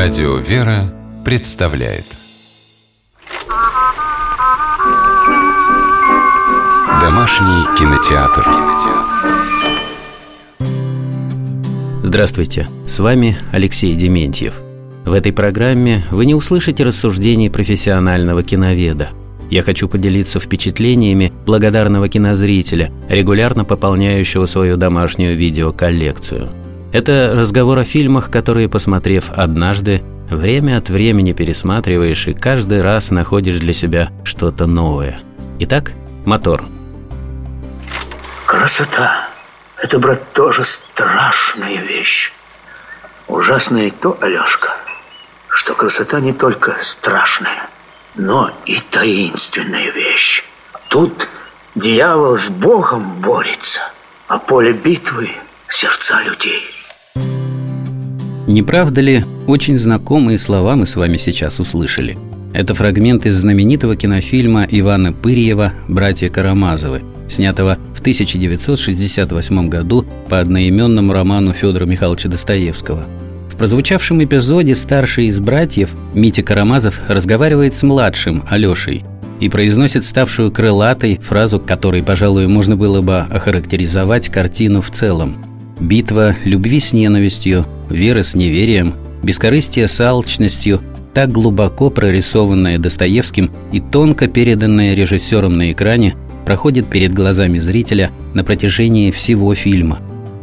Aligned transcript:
Радио 0.00 0.36
«Вера» 0.36 0.94
представляет 1.24 2.04
Домашний 7.00 7.64
кинотеатр 7.76 8.46
Здравствуйте, 12.00 12.68
с 12.86 13.00
вами 13.00 13.38
Алексей 13.50 13.96
Дементьев. 13.96 14.54
В 15.04 15.12
этой 15.12 15.32
программе 15.32 16.04
вы 16.12 16.26
не 16.26 16.36
услышите 16.36 16.84
рассуждений 16.84 17.50
профессионального 17.50 18.44
киноведа. 18.44 19.08
Я 19.50 19.64
хочу 19.64 19.88
поделиться 19.88 20.38
впечатлениями 20.38 21.32
благодарного 21.44 22.08
кинозрителя, 22.08 22.92
регулярно 23.08 23.64
пополняющего 23.64 24.46
свою 24.46 24.76
домашнюю 24.76 25.36
видеоколлекцию– 25.36 26.50
это 26.92 27.34
разговор 27.34 27.78
о 27.78 27.84
фильмах, 27.84 28.30
которые, 28.30 28.68
посмотрев 28.68 29.30
однажды, 29.30 30.02
время 30.30 30.78
от 30.78 30.88
времени 30.88 31.32
пересматриваешь 31.32 32.26
и 32.26 32.34
каждый 32.34 32.80
раз 32.80 33.10
находишь 33.10 33.58
для 33.58 33.74
себя 33.74 34.10
что-то 34.24 34.66
новое. 34.66 35.20
Итак, 35.58 35.92
мотор. 36.24 36.62
Красота– 38.46 39.28
это, 39.76 39.98
брат, 39.98 40.32
тоже 40.32 40.64
страшная 40.64 41.76
вещь. 41.76 42.32
Ужасное 43.26 43.90
то, 43.90 44.16
Алешка, 44.22 44.76
что 45.50 45.74
красота 45.74 46.20
не 46.20 46.32
только 46.32 46.78
страшная, 46.80 47.68
но 48.14 48.50
и 48.64 48.78
таинственная 48.80 49.90
вещь. 49.90 50.44
Тут 50.88 51.28
дьявол 51.74 52.38
с 52.38 52.48
Богом 52.48 53.20
борется, 53.20 53.82
а 54.28 54.38
поле 54.38 54.72
битвы– 54.72 55.30
сердца 55.68 56.22
людей– 56.22 56.62
не 58.48 58.62
правда 58.62 59.02
ли, 59.02 59.24
очень 59.46 59.78
знакомые 59.78 60.38
слова 60.38 60.74
мы 60.74 60.86
с 60.86 60.96
вами 60.96 61.18
сейчас 61.18 61.60
услышали? 61.60 62.16
Это 62.54 62.74
фрагмент 62.74 63.26
из 63.26 63.36
знаменитого 63.36 63.94
кинофильма 63.94 64.66
Ивана 64.70 65.12
Пырьева 65.12 65.74
«Братья 65.86 66.30
Карамазовы», 66.30 67.02
снятого 67.28 67.76
в 67.94 68.00
1968 68.00 69.68
году 69.68 70.06
по 70.30 70.40
одноименному 70.40 71.12
роману 71.12 71.52
Федора 71.52 71.84
Михайловича 71.84 72.30
Достоевского. 72.30 73.04
В 73.50 73.56
прозвучавшем 73.58 74.24
эпизоде 74.24 74.74
старший 74.74 75.26
из 75.26 75.40
братьев, 75.40 75.90
Митя 76.14 76.42
Карамазов, 76.42 77.02
разговаривает 77.06 77.76
с 77.76 77.82
младшим, 77.82 78.44
Алешей, 78.48 79.04
и 79.40 79.50
произносит 79.50 80.04
ставшую 80.04 80.50
крылатой 80.50 81.18
фразу, 81.18 81.60
которой, 81.60 82.02
пожалуй, 82.02 82.46
можно 82.46 82.76
было 82.76 83.02
бы 83.02 83.18
охарактеризовать 83.18 84.30
картину 84.30 84.80
в 84.80 84.90
целом. 84.90 85.36
«Битва 85.80 86.34
любви 86.44 86.80
с 86.80 86.92
ненавистью, 86.92 87.66
вера 87.90 88.22
с 88.22 88.34
неверием, 88.34 88.94
бескорыстие 89.22 89.88
с 89.88 90.00
алчностью, 90.00 90.80
так 91.14 91.32
глубоко 91.32 91.90
прорисованное 91.90 92.78
Достоевским 92.78 93.50
и 93.72 93.80
тонко 93.80 94.28
переданное 94.28 94.94
режиссером 94.94 95.56
на 95.56 95.72
экране, 95.72 96.14
проходит 96.44 96.88
перед 96.88 97.12
глазами 97.12 97.58
зрителя 97.58 98.10
на 98.34 98.44
протяжении 98.44 99.10
всего 99.10 99.54
фильма. 99.54 99.98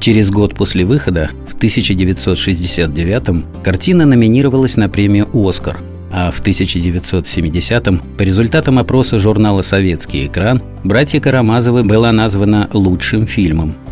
Через 0.00 0.30
год 0.30 0.54
после 0.54 0.84
выхода, 0.84 1.30
в 1.48 1.56
1969-м, 1.56 3.44
картина 3.62 4.04
номинировалась 4.04 4.76
на 4.76 4.88
премию 4.88 5.28
«Оскар», 5.32 5.78
а 6.12 6.30
в 6.30 6.40
1970-м 6.42 8.00
по 8.16 8.22
результатам 8.22 8.78
опроса 8.78 9.18
журнала 9.18 9.62
«Советский 9.62 10.26
экран» 10.26 10.62
«Братья 10.84 11.20
Карамазовы» 11.20 11.82
была 11.82 12.12
названа 12.12 12.68
лучшим 12.72 13.26
фильмом– 13.26 13.74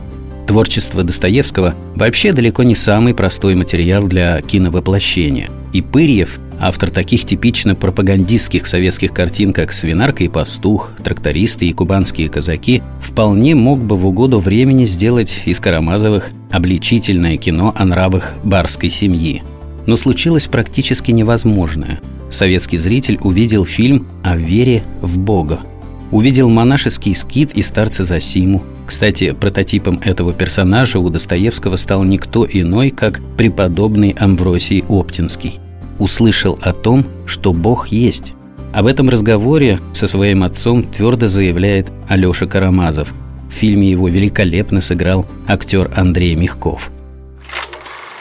Творчество 0.47 1.03
Достоевского 1.03 1.75
вообще 1.95 2.33
далеко 2.33 2.63
не 2.63 2.75
самый 2.75 3.15
простой 3.15 3.55
материал 3.55 4.07
для 4.07 4.41
киновоплощения. 4.43 5.49
И 5.73 5.81
Пырьев, 5.81 6.39
автор 6.61 6.91
таких 6.91 7.25
типично 7.25 7.75
пропагандистских 7.75 8.67
советских 8.67 9.13
картин, 9.13 9.53
как 9.53 9.73
«Свинарка 9.73 10.25
и 10.25 10.29
пастух», 10.29 10.93
«Трактористы» 11.03 11.67
и 11.67 11.73
«Кубанские 11.73 12.29
казаки», 12.29 12.83
вполне 13.01 13.55
мог 13.55 13.81
бы 13.81 13.97
в 13.97 14.07
угоду 14.07 14.39
времени 14.39 14.85
сделать 14.85 15.43
из 15.47 15.61
Карамазовых 15.61 16.31
обличительное 16.51 17.39
кино 17.39 17.75
о 17.77 17.85
нравах 17.85 18.35
барской 18.45 18.91
семьи. 18.91 19.43
Но 19.87 19.97
случилось 19.97 20.47
практически 20.47 21.11
невозможное. 21.11 22.01
Советский 22.31 22.77
зритель 22.77 23.19
увидел 23.23 23.65
фильм 23.65 24.07
о 24.23 24.37
вере 24.37 24.83
в 25.01 25.19
Бога– 25.19 25.61
увидел 26.11 26.49
монашеский 26.49 27.15
скит 27.15 27.53
и 27.53 27.63
старца 27.63 28.05
Засиму. 28.05 28.63
Кстати, 28.87 29.33
прототипом 29.33 30.01
этого 30.05 30.33
персонажа 30.33 30.99
у 30.99 31.09
Достоевского 31.11 31.77
стал 31.77 32.05
никто 32.05 32.47
иной, 32.49 32.91
как 32.91 33.21
преподобный 33.37 34.15
Амвросий 34.19 34.85
Оптинский. 34.89 35.59
Услышал 35.99 36.59
о 36.63 36.73
том, 36.73 37.07
что 37.27 37.53
Бог 37.53 37.89
есть. 37.89 38.33
Об 38.73 38.87
этом 38.87 39.09
разговоре 39.09 39.79
со 39.93 40.07
своим 40.07 40.43
отцом 40.43 40.83
твердо 40.83 41.29
заявляет 41.29 41.93
Алеша 42.09 42.47
Карамазов. 42.47 43.15
В 43.49 43.53
фильме 43.53 43.91
его 43.91 44.09
великолепно 44.09 44.81
сыграл 44.81 45.27
актер 45.47 45.91
Андрей 45.95 46.35
Мягков. 46.35 46.91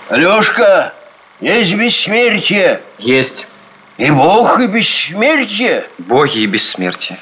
Алешка, 0.10 0.94
есть 1.42 1.76
бессмертие? 1.76 2.82
Есть. 3.00 3.48
И 3.98 4.12
Бог, 4.12 4.60
и 4.60 4.68
бессмертие? 4.68 5.86
Боги 5.98 6.40
и 6.40 6.46
бессмертие. 6.46 7.18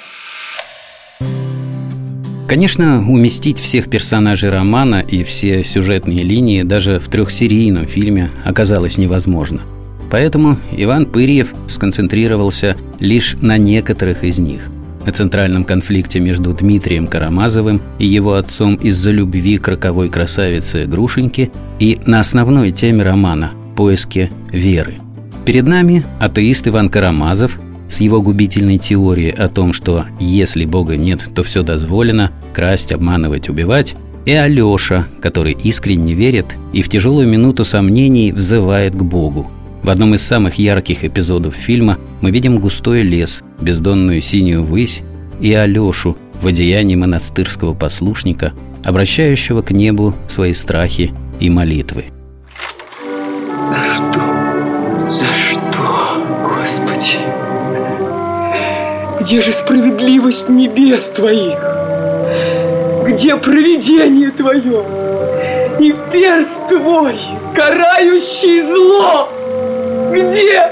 Конечно, 2.52 3.10
уместить 3.10 3.60
всех 3.62 3.90
персонажей 3.90 4.50
романа 4.50 5.00
и 5.00 5.24
все 5.24 5.64
сюжетные 5.64 6.22
линии 6.22 6.64
даже 6.64 7.00
в 7.00 7.08
трехсерийном 7.08 7.86
фильме 7.86 8.30
оказалось 8.44 8.98
невозможно. 8.98 9.62
Поэтому 10.10 10.58
Иван 10.76 11.06
Пырьев 11.06 11.54
сконцентрировался 11.68 12.76
лишь 13.00 13.38
на 13.40 13.58
некоторых 13.58 14.26
из 14.26 14.38
них. 14.38 14.68
На 15.06 15.14
центральном 15.14 15.64
конфликте 15.64 16.20
между 16.20 16.54
Дмитрием 16.54 17.08
Карамазовым 17.08 17.80
и 18.00 18.06
его 18.06 18.34
отцом 18.34 18.76
из-за 18.76 19.12
любви 19.12 19.58
к 19.58 19.70
роковой 19.70 20.10
красавице 20.10 20.86
Грушеньки 20.88 21.54
и 21.80 22.02
на 22.06 22.20
основной 22.20 22.72
теме 22.72 23.04
романа– 23.04 23.52
поиске 23.78 24.30
веры. 24.52 24.96
Перед 25.46 25.68
нами 25.68 26.04
атеист 26.20 26.68
Иван 26.68 26.90
Карамазов– 26.90 27.58
с 27.92 28.00
его 28.00 28.22
губительной 28.22 28.78
теорией 28.78 29.32
о 29.32 29.50
том, 29.50 29.74
что 29.74 30.06
если 30.20 30.66
Бога 30.66 30.96
нет, 30.96 31.26
то 31.36 31.44
все 31.44 31.62
дозволено, 31.62 32.32
красть, 32.54 32.92
обманывать, 32.92 33.50
убивать, 33.50 33.96
и 34.26 34.32
Алеша, 34.34 35.08
который 35.20 35.54
искренне 35.54 36.14
верит 36.14 36.46
и 36.74 36.82
в 36.82 36.90
тяжелую 36.90 37.28
минуту 37.28 37.66
сомнений 37.66 38.32
взывает 38.32 38.96
к 38.96 39.02
Богу. 39.02 39.50
В 39.84 39.90
одном 39.90 40.14
из 40.14 40.22
самых 40.22 40.56
ярких 40.56 41.04
эпизодов 41.04 41.56
фильма 41.56 41.98
мы 42.22 42.32
видим 42.32 42.60
густой 42.60 43.02
лес, 43.02 43.42
бездонную 43.60 44.22
синюю 44.22 44.64
высь 44.64 45.02
и 45.42 45.54
Алешу 45.54 46.18
в 46.42 46.48
одеянии 46.48 46.96
монастырского 46.96 47.74
послушника, 47.74 48.54
обращающего 48.84 49.64
к 49.64 49.72
небу 49.72 50.14
свои 50.28 50.54
страхи 50.54 51.12
и 51.40 51.50
молитвы. 51.50 52.06
За 53.70 53.94
что? 53.96 55.12
За 55.12 55.26
что, 55.26 56.42
Господи? 56.44 57.51
Где 59.22 59.40
же 59.40 59.52
справедливость 59.52 60.50
небес 60.50 61.10
твоих? 61.10 61.60
Где 63.06 63.38
провидение 63.38 64.32
твое? 64.32 64.82
И 65.80 65.94
перст 66.12 66.68
твой, 66.68 67.20
карающий 67.54 68.64
зло? 68.64 69.30
Где? 70.12 70.72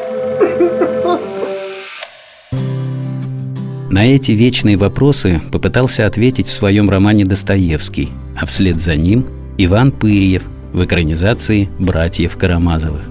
На 3.91 4.07
эти 4.07 4.31
вечные 4.31 4.77
вопросы 4.77 5.39
попытался 5.51 6.07
ответить 6.07 6.47
в 6.47 6.51
своем 6.51 6.89
романе 6.89 7.25
Достоевский, 7.25 8.09
а 8.35 8.47
вслед 8.47 8.81
за 8.81 8.95
ним 8.95 9.27
Иван 9.59 9.91
Пырьев 9.91 10.41
в 10.73 10.83
экранизации 10.83 11.69
«Братьев 11.77 12.35
Карамазовых». 12.35 13.03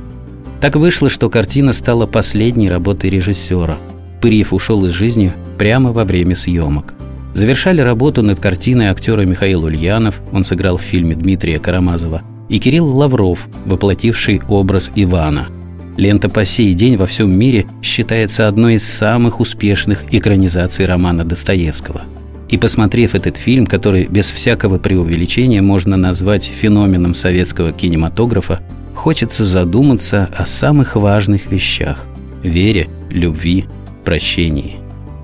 Так 0.60 0.74
вышло, 0.74 1.08
что 1.08 1.30
картина 1.30 1.72
стала 1.72 2.06
последней 2.06 2.68
работой 2.68 3.10
режиссера– 3.10 3.76
Пырьев 4.20 4.52
ушел 4.52 4.84
из 4.84 4.92
жизни 4.92 5.32
прямо 5.58 5.92
во 5.92 6.04
время 6.04 6.34
съемок. 6.36 6.94
Завершали 7.34 7.80
работу 7.80 8.22
над 8.22 8.40
картиной 8.40 8.88
актера 8.88 9.22
Михаил 9.22 9.64
Ульянов, 9.64 10.20
он 10.32 10.42
сыграл 10.44 10.76
в 10.76 10.82
фильме 10.82 11.14
Дмитрия 11.14 11.58
Карамазова, 11.58 12.22
и 12.48 12.58
Кирилл 12.58 12.86
Лавров, 12.86 13.46
воплотивший 13.64 14.40
образ 14.48 14.90
Ивана. 14.94 15.48
Лента 15.96 16.28
по 16.28 16.44
сей 16.44 16.74
день 16.74 16.96
во 16.96 17.06
всем 17.06 17.30
мире 17.30 17.66
считается 17.82 18.48
одной 18.48 18.74
из 18.74 18.84
самых 18.84 19.40
успешных 19.40 20.04
экранизаций 20.12 20.84
романа 20.84 21.24
Достоевского. 21.24 22.02
И 22.48 22.56
посмотрев 22.56 23.14
этот 23.14 23.36
фильм, 23.36 23.66
который 23.66 24.06
без 24.06 24.30
всякого 24.30 24.78
преувеличения 24.78 25.60
можно 25.60 25.96
назвать 25.96 26.44
феноменом 26.44 27.14
советского 27.14 27.72
кинематографа, 27.72 28.60
хочется 28.94 29.44
задуматься 29.44 30.28
о 30.36 30.46
самых 30.46 30.96
важных 30.96 31.50
вещах– 31.50 32.06
вере, 32.42 32.88
любви, 33.10 33.66
прощении. 34.08 34.80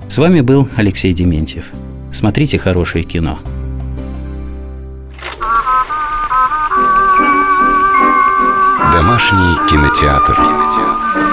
С 0.07 0.19
вами 0.19 0.41
был 0.41 0.69
Алексей 0.75 1.11
Дементьев. 1.11 1.71
Смотрите 2.13 2.59
хорошее 2.59 3.03
кино. 3.03 3.39
Дома 8.77 8.93
Домашний 8.93 9.55
кинотеатр. 9.67 10.35
кинотеатр. 10.35 11.24